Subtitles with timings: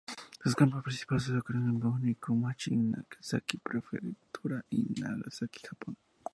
[0.43, 5.95] Su campus principal se localiza en Bunkyo-machi, Nagasaki, Prefectura de Nagasaki, Japón.